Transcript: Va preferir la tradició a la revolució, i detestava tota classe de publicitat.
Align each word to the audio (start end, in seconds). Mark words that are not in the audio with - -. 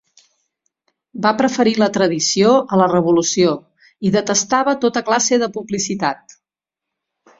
Va 1.25 1.33
preferir 1.41 1.73
la 1.83 1.89
tradició 1.97 2.55
a 2.77 2.79
la 2.83 2.87
revolució, 2.93 3.53
i 4.11 4.15
detestava 4.19 4.77
tota 4.87 5.05
classe 5.11 5.41
de 5.45 5.51
publicitat. 5.59 6.39